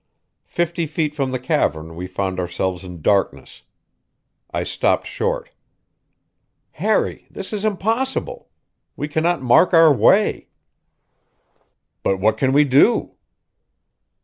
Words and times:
Fifty 0.47 0.87
feet 0.87 1.13
from 1.13 1.29
the 1.29 1.37
cavern 1.37 1.95
we 1.95 2.07
found 2.07 2.39
ourselves 2.39 2.83
in 2.83 3.03
darkness. 3.03 3.61
I 4.49 4.63
stopped 4.63 5.05
short. 5.05 5.51
"Harry, 6.71 7.27
this 7.29 7.53
is 7.53 7.63
impossible. 7.63 8.49
We 8.95 9.07
cannot 9.07 9.43
mark 9.43 9.75
our 9.75 9.93
way." 9.93 10.47
"But 12.01 12.17
what 12.19 12.39
can 12.39 12.51
we 12.51 12.63
do?" 12.63 13.11